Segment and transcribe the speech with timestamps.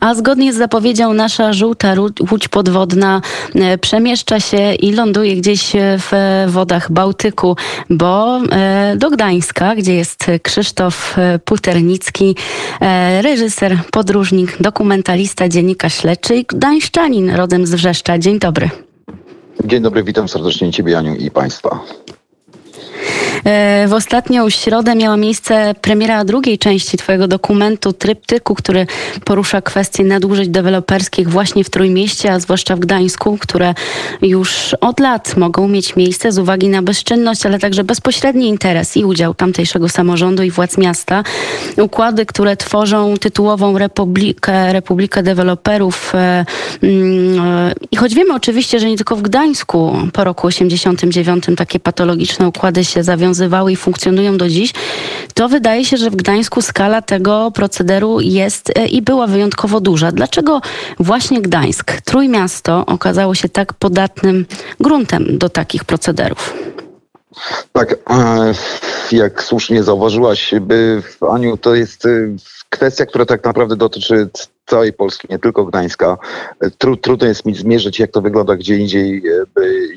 [0.00, 1.94] A zgodnie z zapowiedzią nasza żółta
[2.30, 3.20] łódź podwodna
[3.54, 7.56] e, przemieszcza się i ląduje gdzieś w wodach Bałtyku,
[7.90, 12.36] bo e, do Gdańska, gdzie jest Krzysztof e, Puternicki,
[13.20, 18.18] reżyser, podróżnik, dokumentalista, dziennikarz śledczy i gdańszczanin rodem z Wrzeszcza.
[18.18, 18.70] Dzień dobry.
[19.64, 21.80] Dzień dobry, witam serdecznie Ciebie, Aniu i Państwa.
[23.44, 28.86] E, w ostatnią środę miała miejsce premiera drugiej części Twojego dokumentu Tryptyku, który
[29.24, 33.74] porusza kwestie nadużyć deweloperskich właśnie w Trójmieście, a zwłaszcza w Gdańsku, które
[34.22, 39.04] już od lat mogą mieć miejsce z uwagi na bezczynność, ale także bezpośredni interes i
[39.04, 41.22] udział tamtejszego samorządu i władz miasta.
[41.76, 46.14] Układy, które tworzą tytułową Republikę, Republikę Deweloperów.
[46.14, 46.44] E,
[46.82, 51.80] mm, e, I choć wiemy oczywiście, że nie tylko w Gdańsku po roku 89 takie
[51.80, 53.02] patologiczne układy się
[53.34, 54.72] zawiązywały i funkcjonują do dziś,
[55.34, 60.12] to wydaje się, że w Gdańsku skala tego procederu jest e, i była wyjątkowo duża.
[60.12, 60.60] Dlaczego
[60.98, 64.46] właśnie Gdańsk, Trójmiasto, okazało się tak podatnym
[64.80, 66.54] gruntem do takich procederów?
[67.72, 68.54] Tak, e,
[69.12, 70.54] jak słusznie zauważyłaś,
[71.30, 72.08] Aniu, to jest e,
[72.70, 74.28] kwestia, która tak naprawdę dotyczy
[74.66, 76.18] całej Polski, nie tylko Gdańska.
[77.02, 79.22] trudno jest mi zmierzyć, jak to wygląda gdzie indziej.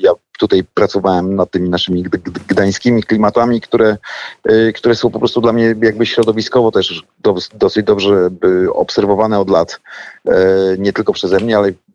[0.00, 0.10] Ja
[0.42, 2.02] tutaj pracowałem nad tymi naszymi
[2.48, 3.96] gdańskimi klimatami, które,
[4.50, 7.04] y, które są po prostu dla mnie jakby środowiskowo też
[7.54, 8.30] dosyć dobrze
[8.72, 9.80] obserwowane od lat.
[10.28, 10.34] E,
[10.78, 11.91] nie tylko przeze mnie, ale Y,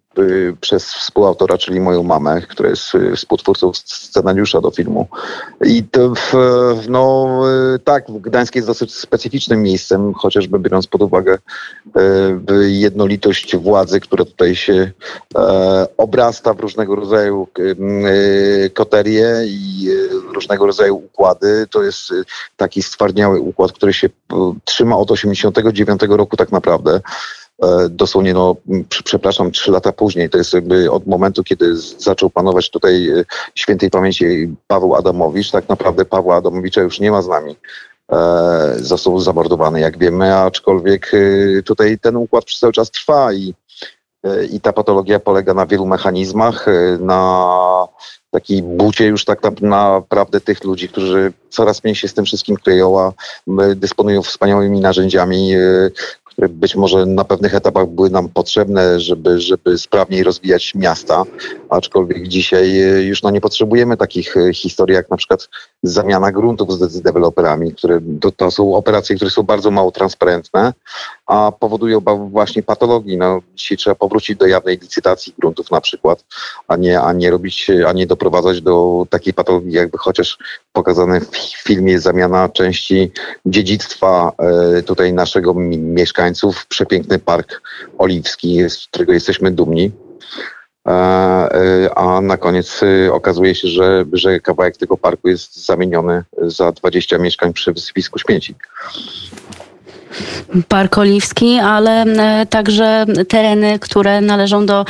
[0.62, 5.08] przez współautora, czyli moją mamę, która jest y, współtwórcą scenariusza do filmu.
[5.66, 6.34] I to w,
[6.90, 7.28] no
[7.76, 11.38] y, tak, Gdańsk jest dosyć specyficznym miejscem, chociażby biorąc pod uwagę
[12.68, 14.92] jednolitość władzy, która tutaj się
[15.36, 17.48] e, obrasta w różnego rodzaju
[18.74, 19.90] koterie i
[20.34, 21.68] różnego rodzaju układy.
[21.72, 22.14] To jest
[22.58, 24.10] taki stwardniały układ, który się
[24.66, 27.02] trzyma od 89 roku tak naprawdę.
[27.64, 28.56] E, dosłownie, no,
[29.04, 33.24] przepraszam, trzy lata później, to jest jakby od momentu, kiedy zaczął panować tutaj e,
[33.56, 37.56] świętej pamięci Paweł Adamowicz, tak naprawdę Pawła Adamowicza już nie ma z nami.
[38.12, 41.12] E, został zamordowany, jak wiemy, aczkolwiek
[41.66, 43.54] tutaj ten układ przez cały czas trwa i,
[44.52, 46.66] i ta patologia polega na wielu mechanizmach,
[47.00, 47.48] na
[48.32, 53.00] takiej bucie już tak naprawdę tych ludzi, którzy coraz mniej się z tym wszystkim kleją,
[53.00, 53.14] a
[53.76, 55.54] dysponują wspaniałymi narzędziami,
[56.50, 61.24] być może na pewnych etapach były nam potrzebne, żeby, żeby sprawniej rozwijać miasta,
[61.70, 65.50] aczkolwiek dzisiaj e, już no, nie potrzebujemy takich e, historii jak na przykład
[65.84, 70.74] zamiana gruntów z, deweloperami, które to, to, są operacje, które są bardzo mało transparentne,
[71.26, 73.18] a powodują właśnie patologii.
[73.18, 76.26] No, dzisiaj trzeba powrócić do jawnej licytacji gruntów na przykład,
[76.68, 80.38] a nie, a nie robić, a nie doprowadzać do takiej patologii, jakby chociaż
[80.74, 83.12] pokazane w filmie zamiana części
[83.46, 84.32] dziedzictwa
[84.78, 87.62] e, tutaj naszego mieszkańców, przepiękny park
[87.98, 89.92] oliwski, z którego jesteśmy dumni.
[90.88, 92.82] E, e, a na koniec
[93.12, 98.56] okazuje się, że, że kawałek tego parku jest zamieniony za 20 mieszkań przy wysypisku śmieci.
[100.68, 104.86] Park Oliwski, ale e, także tereny, które należą do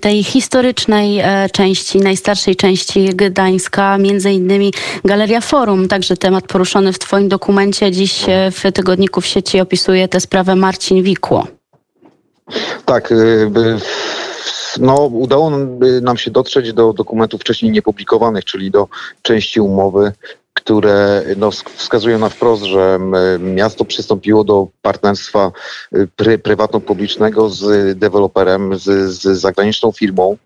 [0.00, 4.72] tej historycznej e, części, najstarszej części Gdańska, między innymi
[5.04, 7.90] Galeria Forum, także temat poruszony w Twoim dokumencie.
[7.90, 11.46] Dziś e, w Tygodniku w sieci opisuje tę sprawę Marcin Wikło.
[12.84, 13.14] Tak,
[14.80, 15.50] no, udało
[16.02, 18.88] nam się dotrzeć do dokumentów wcześniej niepublikowanych, czyli do
[19.22, 20.12] części umowy
[20.54, 22.98] które no, wskazują na wprost, że
[23.38, 25.52] miasto przystąpiło do partnerstwa
[25.96, 30.36] y, pry, prywatno-publicznego z deweloperem, z, z zagraniczną firmą.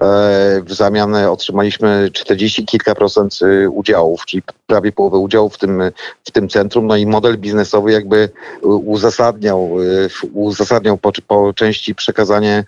[0.00, 5.82] E, w zamian otrzymaliśmy 40 kilka procent y, udziałów, czyli prawie połowę udziałów w tym,
[6.24, 6.86] w tym centrum.
[6.86, 8.28] No i model biznesowy jakby
[8.62, 12.64] uzasadniał, y, uzasadniał po, po części przekazanie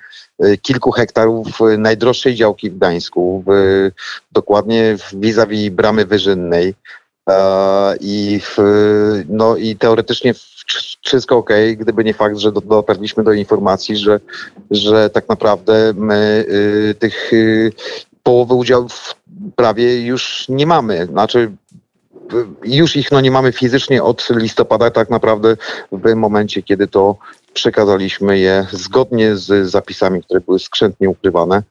[0.62, 1.46] kilku hektarów
[1.78, 3.90] najdroższej działki w Gdańsku, w,
[4.32, 6.74] dokładnie vis-a-vis bramy wyżynnej.
[7.28, 8.40] E, I,
[9.28, 10.34] no, I teoretycznie
[11.04, 14.20] wszystko ok, gdyby nie fakt, że dotarliśmy do informacji, że,
[14.70, 16.44] że tak naprawdę my
[16.90, 17.72] y, tych y,
[18.22, 19.14] połowy udziałów
[19.56, 21.06] prawie już nie mamy.
[21.06, 21.52] Znaczy
[22.64, 25.56] już ich no, nie mamy fizycznie od listopada tak naprawdę
[25.92, 27.16] w momencie, kiedy to
[27.54, 31.62] przekazaliśmy je zgodnie z zapisami, które były skrzętnie ukrywane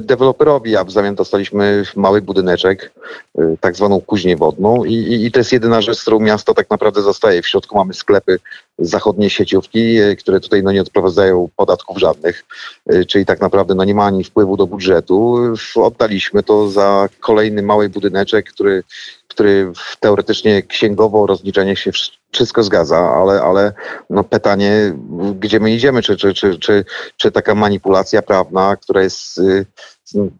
[0.00, 2.92] deweloperowi, a w zamian dostaliśmy mały budyneczek,
[3.38, 6.54] e, tak zwaną kuźnię wodną i, i, i, to jest jedyna rzecz, z którą miasto
[6.54, 7.42] tak naprawdę zostaje.
[7.42, 8.38] W środku mamy sklepy
[8.78, 12.44] zachodnie sieciówki, e, które tutaj no, nie odprowadzają podatków żadnych,
[13.08, 15.38] czyli tak naprawdę no, nie ma ani wpływu do budżetu.
[15.76, 18.82] Oddaliśmy to za kolejny mały budyneczek, który,
[19.28, 21.92] który teoretycznie księgowo rozliczenie się
[22.32, 23.72] wszystko zgadza, ale, ale
[24.10, 24.94] no pytanie,
[25.40, 26.84] gdzie my idziemy, czy, czy, czy, czy,
[27.16, 29.66] czy taka manipulacja prawna, która jest y,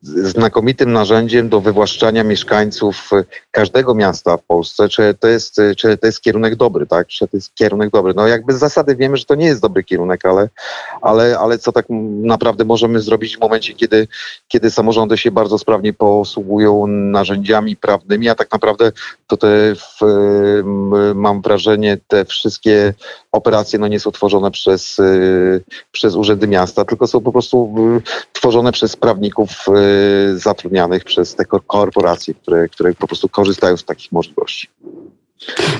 [0.02, 3.10] znakomitym narzędziem do wywłaszczania mieszkańców
[3.50, 7.06] każdego miasta w Polsce, czy to jest, czy to jest kierunek dobry, tak?
[7.06, 8.12] Czy to jest kierunek dobry.
[8.16, 10.48] No jakby z zasady wiemy, że to nie jest dobry kierunek, ale,
[11.02, 11.86] ale, ale co tak
[12.22, 14.08] naprawdę możemy zrobić w momencie, kiedy,
[14.48, 18.92] kiedy samorządy się bardzo sprawnie posługują narzędziami prawnymi, a tak naprawdę
[19.26, 20.00] to te, w,
[21.14, 22.94] mam wrażenie, te wszystkie
[23.32, 24.96] operacje no, nie są tworzone przez,
[25.92, 27.74] przez urzędy miasta, tylko są po prostu
[28.32, 29.59] tworzone przez prawników
[30.34, 34.68] zatrudnianych przez te korporacje, które, które po prostu korzystają z takich możliwości.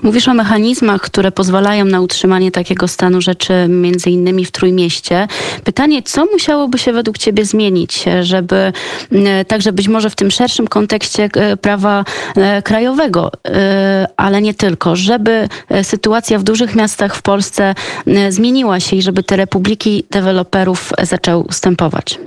[0.03, 5.29] Mówisz o mechanizmach, które pozwalają na utrzymanie takiego stanu rzeczy, między innymi w Trójmieście.
[5.65, 8.73] Pytanie, co musiałoby się według Ciebie zmienić, żeby
[9.49, 12.05] także być może w tym szerszym kontekście e, prawa
[12.37, 15.49] e, krajowego, e, ale nie tylko, żeby
[15.83, 17.75] sytuacja w dużych miastach w Polsce
[18.29, 22.19] zmieniła się i żeby te republiki deweloperów zaczęły ustępować?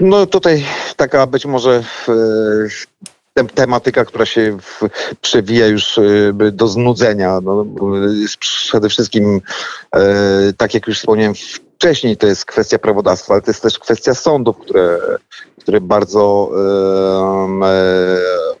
[0.00, 0.64] No tutaj
[0.96, 1.84] taka być może
[3.54, 4.58] tematyka, która się
[5.20, 6.00] przewija już
[6.52, 7.40] do znudzenia.
[7.40, 7.66] No,
[8.38, 9.40] przede wszystkim,
[9.96, 14.14] e, tak jak już wspomniałem wcześniej, to jest kwestia prawodawstwa, ale to jest też kwestia
[14.14, 14.98] sądów, które,
[15.68, 16.50] które bardzo
[17.62, 17.78] e,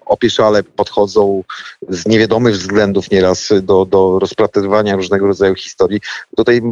[0.06, 1.42] opieszale podchodzą
[1.88, 6.00] z niewiadomych względów nieraz do, do rozpatrywania różnego rodzaju historii.
[6.36, 6.62] Tutaj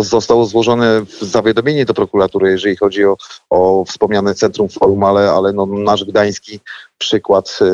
[0.00, 3.16] zostało złożone zawiadomienie do prokuratury, jeżeli chodzi o,
[3.50, 6.60] o wspomniane Centrum Forum, ale, ale no, nasz gdański
[7.00, 7.66] przykład e,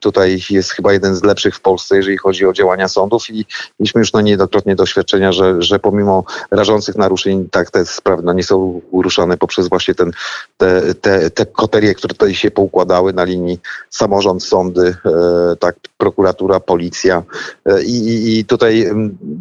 [0.00, 3.44] tutaj jest chyba jeden z lepszych w Polsce, jeżeli chodzi o działania sądów i
[3.80, 8.42] mieliśmy już na niejednokrotnie doświadczenia, że, że pomimo rażących naruszeń tak te sprawy no, nie
[8.42, 10.12] są ruszane poprzez właśnie ten,
[10.56, 13.60] te, te, te koterie, które tutaj się poukładały na linii
[13.90, 17.22] samorząd, sądy, e, tak, prokuratura, policja.
[17.66, 18.90] E, I, i tutaj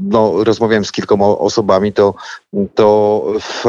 [0.09, 2.13] no, rozmawiałem z kilkoma osobami, to,
[2.75, 3.63] to, w,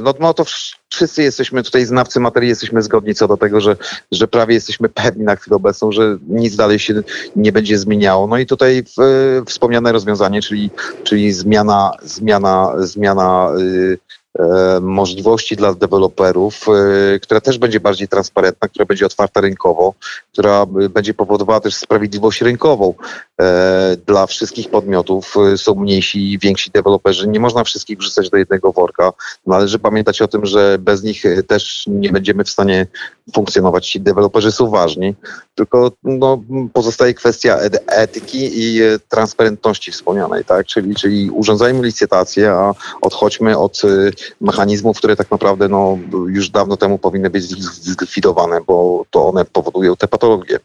[0.00, 0.44] no, no to
[0.88, 3.76] wszyscy jesteśmy tutaj znawcy materii, jesteśmy zgodni co do tego, że,
[4.12, 6.94] że prawie jesteśmy pewni na chwilę obecną, że nic dalej się
[7.36, 8.26] nie będzie zmieniało.
[8.26, 10.70] No i tutaj w, wspomniane rozwiązanie, czyli,
[11.04, 13.98] czyli zmiana, zmiana, zmiana y,
[14.38, 19.94] E, możliwości dla deweloperów, e, która też będzie bardziej transparentna, która będzie otwarta rynkowo,
[20.32, 23.25] która będzie powodowała też sprawiedliwość rynkową e,
[24.06, 25.34] dla wszystkich podmiotów.
[25.56, 27.28] Są mniejsi i więksi deweloperzy.
[27.28, 29.12] Nie można wszystkich wrzucać do jednego worka.
[29.46, 32.86] Należy pamiętać o tym, że bez nich też nie będziemy w stanie
[33.34, 33.88] funkcjonować.
[33.88, 35.14] Ci deweloperzy są ważni,
[35.54, 36.42] tylko no,
[36.72, 40.66] pozostaje kwestia etyki i transparentności wspomnianej, tak?
[40.66, 43.82] Czyli, czyli urządzajmy licytację, a odchodźmy od
[44.40, 45.98] mechanizmów, które tak naprawdę no,
[46.28, 50.58] już dawno temu powinny być zlikwidowane, bo to one powodują te patologie.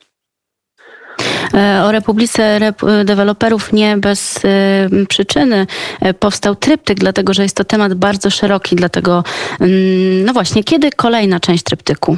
[1.53, 2.59] E, o Republice
[3.05, 5.67] Deweloperów nie bez e, przyczyny
[6.01, 9.23] e, powstał tryptyk, dlatego że jest to temat bardzo szeroki, dlatego
[9.59, 12.17] mm, no właśnie, kiedy kolejna część tryptyku?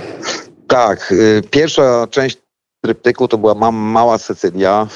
[0.68, 1.13] Tak,
[1.51, 2.38] pierwsza część
[2.84, 4.88] tryptyku to była mała Sycylia.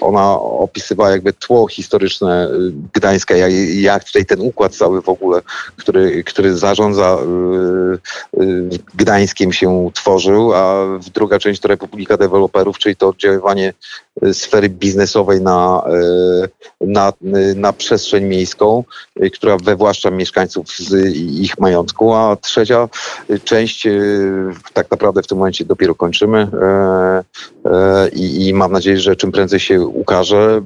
[0.00, 5.42] Ona opisywała jakby tło historyczne y, Gdańska, jak, jak tutaj ten układ cały w ogóle,
[5.76, 7.18] który, który zarządza
[8.36, 13.72] y, y, Gdańskiem się tworzył, a druga część to Republika Deweloperów, czyli to oddziaływanie
[14.32, 15.82] sfery biznesowej na,
[16.80, 17.12] na,
[17.56, 18.84] na przestrzeń miejską,
[19.34, 22.88] która wywłaszcza mieszkańców z ich majątku, a trzecia
[23.44, 23.86] część
[24.72, 26.48] tak naprawdę w tym momencie dopiero kończymy
[28.12, 30.62] i, i mam nadzieję, że czym prędzej się ukaże.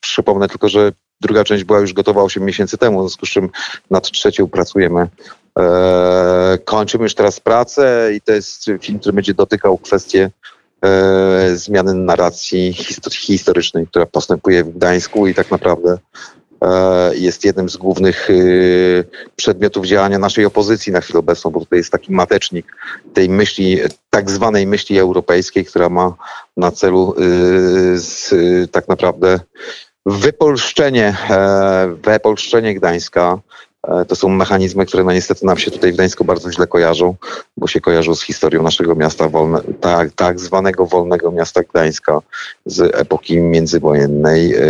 [0.00, 3.48] Przypomnę tylko, że druga część była już gotowa 8 miesięcy temu, w związku z czym
[3.90, 5.08] nad trzecią pracujemy.
[5.58, 10.30] E, kończymy już teraz pracę i to jest film, który będzie dotykał kwestie
[11.54, 12.76] zmiany narracji
[13.12, 15.98] historycznej, która postępuje w Gdańsku i tak naprawdę
[16.64, 19.04] E, jest jednym z głównych y,
[19.36, 22.66] przedmiotów działania naszej opozycji na chwilę obecną, bo tutaj jest taki matecznik
[23.14, 23.78] tej myśli,
[24.10, 26.14] tak zwanej myśli europejskiej, która ma
[26.56, 27.14] na celu
[27.94, 28.30] z,
[28.70, 29.40] tak naprawdę
[30.06, 33.38] wypolszczenie, e, wypolszczenie Gdańska,
[33.69, 33.69] E,
[34.08, 37.14] to są mechanizmy, które no niestety nam się tutaj w Gdańsku bardzo źle kojarzą,
[37.56, 42.18] bo się kojarzą z historią naszego miasta wolne, tak, tak zwanego wolnego miasta Gdańska
[42.66, 44.60] z epoki międzywojennej, e,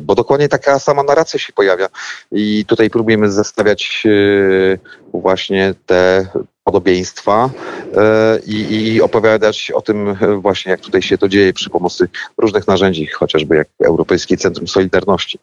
[0.00, 1.88] bo dokładnie taka sama narracja się pojawia
[2.32, 4.78] i tutaj próbujemy zestawiać e,
[5.18, 6.26] właśnie te
[6.64, 7.50] podobieństwa
[8.46, 12.08] i, i, opowiadać o tym właśnie, jak tutaj się to dzieje przy pomocy
[12.38, 15.38] różnych narzędzi, chociażby jak Europejskie Centrum Solidarności.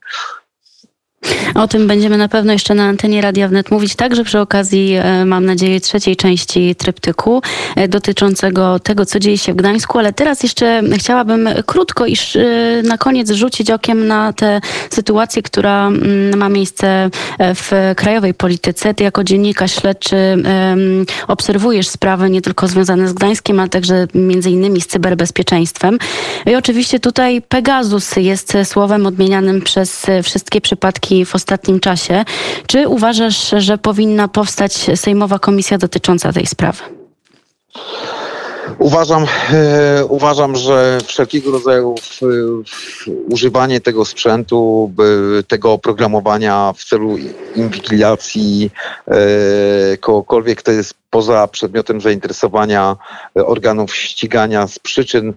[1.55, 5.25] O tym będziemy na pewno jeszcze na antenie Radia Wnet mówić, także przy okazji, e,
[5.25, 7.41] mam nadzieję, trzeciej części tryptyku
[7.75, 12.81] e, dotyczącego tego, co dzieje się w Gdańsku, ale teraz jeszcze chciałabym krótko iż e,
[12.83, 18.93] na koniec rzucić okiem na tę sytuację, która mm, ma miejsce w krajowej polityce.
[18.93, 20.15] Ty jako dziennikarz śledczy
[21.27, 25.97] obserwujesz sprawy nie tylko związane z Gdańskiem, ale także między innymi z cyberbezpieczeństwem.
[26.45, 32.25] I oczywiście tutaj Pegasus jest słowem odmienianym przez wszystkie przypadki w ostatnim czasie.
[32.67, 36.83] Czy uważasz, że powinna powstać Sejmowa Komisja dotycząca tej sprawy?
[38.79, 42.19] Uważam, e, uważam, że wszelkiego rodzaju w,
[42.65, 44.91] w używanie tego sprzętu,
[45.47, 47.17] tego oprogramowania w celu
[47.55, 48.71] inwigilacji
[49.07, 52.95] e, kogokolwiek, to jest poza przedmiotem zainteresowania
[53.35, 55.33] organów ścigania z przyczyn,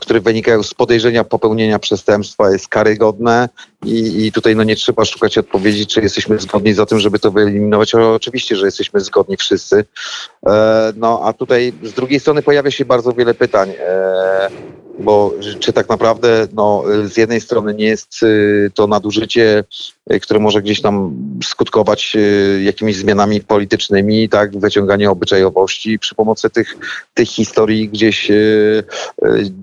[0.00, 3.48] które wynikają z podejrzenia popełnienia przestępstwa jest karygodne
[3.84, 7.30] i, i tutaj no nie trzeba szukać odpowiedzi, czy jesteśmy zgodni za tym, żeby to
[7.30, 7.94] wyeliminować.
[7.94, 9.84] Oczywiście, że jesteśmy zgodni wszyscy.
[10.46, 13.70] E, no a tutaj z drugiej strony pojawia się bardzo wiele pytań.
[13.78, 14.50] E,
[15.00, 19.64] bo czy tak naprawdę no, z jednej strony nie jest y, to nadużycie,
[20.12, 26.50] y, które może gdzieś tam skutkować y, jakimiś zmianami politycznymi, tak, wyciąganie obyczajowości przy pomocy
[26.50, 26.76] tych,
[27.14, 28.30] tych historii gdzieś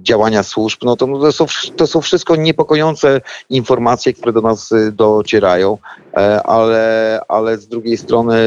[0.03, 4.73] działania służb, no to, no, to, są, to są wszystko niepokojące informacje, które do nas
[4.91, 5.77] docierają,
[6.13, 8.37] e, ale, ale z drugiej strony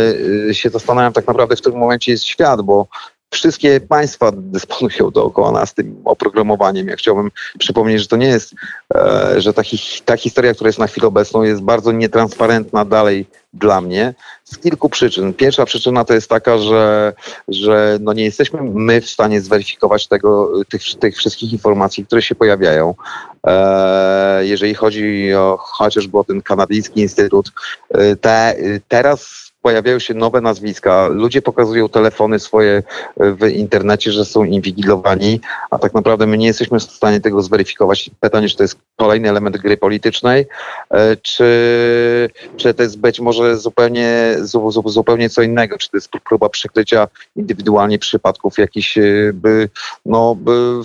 [0.53, 2.87] się zastanawiam tak naprawdę w którym momencie jest świat, bo
[3.31, 6.89] wszystkie państwa dysponują dookoła nas tym oprogramowaniem.
[6.89, 8.55] Ja chciałbym przypomnieć, że to nie jest,
[8.95, 9.63] e, że ta,
[10.05, 14.89] ta historia, która jest na chwilę obecną, jest bardzo nietransparentna dalej dla mnie z kilku
[14.89, 15.35] przyczyn.
[15.35, 17.13] Pierwsza przyczyna to jest taka, że,
[17.49, 22.35] że no nie jesteśmy my w stanie zweryfikować tego, tych, tych wszystkich informacji, które się
[22.35, 22.95] pojawiają.
[23.47, 27.53] E, jeżeli chodzi o chociażby o ten kanadyjski instytut,
[27.89, 28.57] e, te,
[28.89, 32.83] teraz pojawiają się nowe nazwiska, ludzie pokazują telefony swoje
[33.17, 35.41] w internecie, że są inwigilowani,
[35.71, 38.11] a tak naprawdę my nie jesteśmy w stanie tego zweryfikować.
[38.21, 40.47] Pytanie, czy to jest kolejny element gry politycznej,
[40.91, 44.37] e, czy, czy to jest być może zupełnie,
[44.87, 48.99] zupełnie co innego, czy to jest próba przykrycia indywidualnie przypadków jakichś
[49.33, 49.69] by,
[50.07, 50.81] no, by,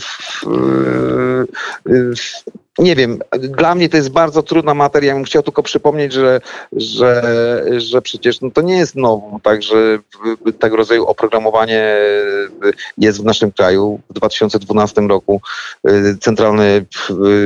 [2.79, 5.07] nie wiem, dla mnie to jest bardzo trudna materia.
[5.07, 6.41] Ja bym chciał tylko przypomnieć, że,
[6.71, 7.23] że,
[7.77, 9.99] że przecież no to nie jest nową, tak, że
[10.59, 11.95] tego rodzaju oprogramowanie
[12.97, 13.99] jest w naszym kraju.
[14.09, 15.41] W 2012 roku
[15.89, 16.81] y, Centralne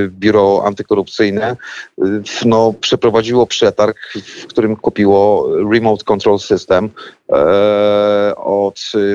[0.10, 1.56] Biuro Antykorupcyjne
[2.04, 6.90] y, no, przeprowadziło przetarg, w którym kupiło Remote Control System
[7.32, 8.29] e,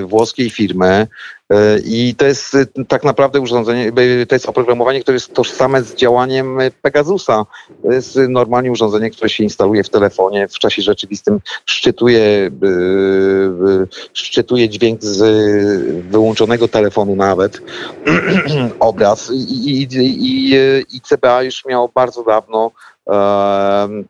[0.06, 1.06] włoskiej firmy
[1.50, 3.92] E, I to jest y, tak naprawdę urządzenie,
[4.28, 7.46] to jest oprogramowanie, które jest tożsame z działaniem Pegasusa.
[7.82, 12.50] To jest normalnie urządzenie, które się instaluje w telefonie, w czasie rzeczywistym szczytuje,
[14.12, 15.20] szczytuje dźwięk z
[16.10, 17.62] wyłączonego telefonu nawet,
[18.80, 19.30] obraz.
[19.30, 20.54] I, i, i,
[20.96, 22.70] i CBA już miało bardzo dawno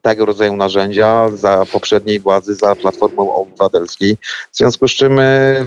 [0.02, 4.16] tego rodzaju narzędzia za poprzedniej władzy, za Platformą Obywatelskiej.
[4.52, 5.66] W związku z czym e,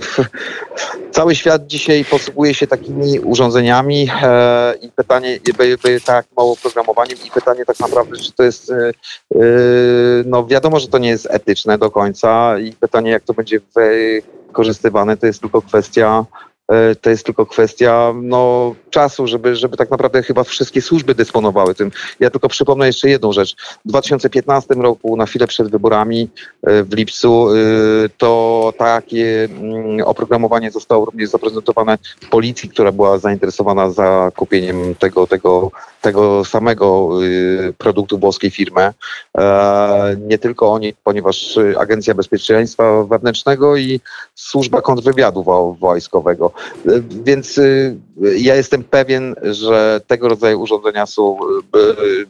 [1.11, 7.17] cały świat dzisiaj posługuje się takimi urządzeniami e, i pytanie, by, by tak mało programowaniem
[7.25, 8.91] i pytanie tak naprawdę, czy to jest, e,
[10.25, 15.17] no wiadomo, że to nie jest etyczne do końca i pytanie, jak to będzie wykorzystywane,
[15.17, 16.25] to jest tylko kwestia
[17.01, 21.91] to jest tylko kwestia no, czasu, żeby, żeby tak naprawdę chyba wszystkie służby dysponowały tym.
[22.19, 23.55] Ja tylko przypomnę jeszcze jedną rzecz.
[23.85, 26.29] W 2015 roku, na chwilę przed wyborami
[26.63, 27.55] e, w lipcu, e,
[28.17, 31.97] to takie mm, oprogramowanie zostało również zaprezentowane
[32.29, 35.71] policji, która była zainteresowana zakupieniem tego, tego,
[36.01, 37.09] tego samego
[37.77, 38.93] produktu włoskiej firmy.
[40.27, 43.99] Nie tylko oni, ponieważ Agencja Bezpieczeństwa Wewnętrznego i
[44.35, 45.43] Służba Kontrwywiadu
[45.79, 46.51] Wojskowego.
[47.25, 47.97] Więc y,
[48.37, 52.25] ja jestem pewien, że tego rodzaju urządzenia są y,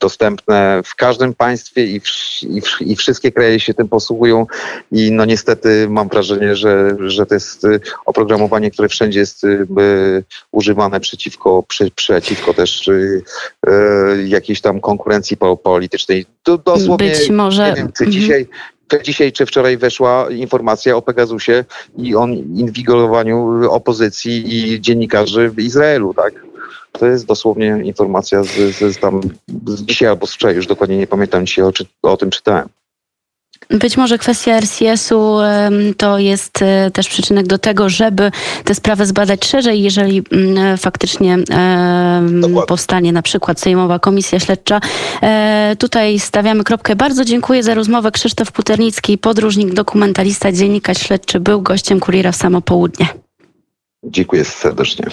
[0.00, 2.06] dostępne w każdym państwie i, w,
[2.42, 4.46] i, w, i wszystkie kraje się tym posługują
[4.92, 9.46] i no niestety mam wrażenie, że, że to jest y, oprogramowanie, które wszędzie jest
[10.52, 12.90] używane przeciwko, przy, przeciwko też
[14.24, 16.26] jakiejś tam konkurencji politycznej.
[16.64, 17.70] Dosłownie, Być może.
[17.70, 18.12] Nie wiem, czy mhm.
[18.12, 18.46] dzisiaj
[18.98, 21.64] dzisiaj czy wczoraj weszła informacja o Pegasusie
[21.96, 26.34] i o inwigilowaniu opozycji i dziennikarzy w Izraelu, tak?
[26.92, 29.20] To jest dosłownie informacja z, z, z tam
[29.66, 32.68] z dzisiaj albo z wczoraj, już dokładnie nie pamiętam, dzisiaj o, o tym czytałem.
[33.70, 35.38] Być może kwestia RCS-u
[35.96, 38.30] to jest e, też przyczynek do tego, żeby
[38.64, 42.66] tę sprawę zbadać szerzej, jeżeli mm, faktycznie em, Dokładnie.
[42.66, 44.80] powstanie na przykład Sejmowa Komisja Śledcza.
[45.22, 46.96] E, Tutaj stawiamy kropkę.
[46.96, 48.10] Bardzo dziękuję za rozmowę.
[48.10, 53.06] Krzysztof Puternicki, podróżnik, dokumentalista, dziennikarz śledczy, był gościem Kuriera w samo południe.
[54.04, 55.06] Dziękuję serdecznie.